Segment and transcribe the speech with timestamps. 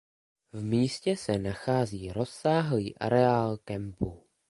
[0.53, 4.25] V místě se nachází rozsáhlý areál kempu.